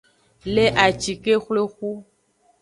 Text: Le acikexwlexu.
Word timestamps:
Le 0.53 0.65
acikexwlexu. 0.85 1.89